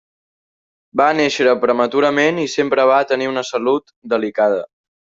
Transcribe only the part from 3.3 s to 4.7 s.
una salut delicada.